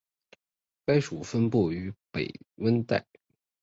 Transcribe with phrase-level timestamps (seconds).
[0.83, 3.05] 该属分布于北温带。